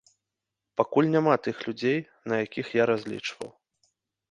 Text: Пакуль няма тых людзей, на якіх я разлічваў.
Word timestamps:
Пакуль 0.79 1.09
няма 1.15 1.35
тых 1.49 1.61
людзей, 1.67 1.99
на 2.33 2.41
якіх 2.45 2.73
я 2.81 2.91
разлічваў. 2.93 3.55